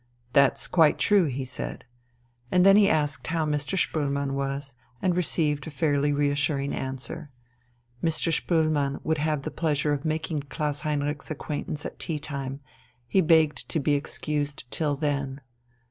"That's 0.33 0.65
quite 0.65 0.97
true," 0.97 1.25
he 1.25 1.45
said. 1.45 1.85
And 2.51 2.65
then 2.65 2.75
he 2.75 2.89
asked 2.89 3.27
how 3.27 3.45
Mr. 3.45 3.77
Spoelmann 3.77 4.31
was, 4.33 4.73
and 4.99 5.15
received 5.15 5.67
a 5.67 5.69
fairly 5.69 6.11
reassuring 6.11 6.73
answer. 6.73 7.29
Mr. 8.03 8.33
Spoelmann 8.33 8.99
would 9.03 9.19
have 9.19 9.43
the 9.43 9.51
pleasure 9.51 9.93
of 9.93 10.03
making 10.03 10.41
Klaus 10.49 10.81
Heinrich's 10.81 11.29
acquaintance 11.29 11.85
at 11.85 11.99
tea 11.99 12.17
time, 12.17 12.61
he 13.07 13.21
begged 13.21 13.69
to 13.69 13.79
be 13.79 13.93
excused 13.93 14.63
till 14.71 14.95
then.... 14.95 15.39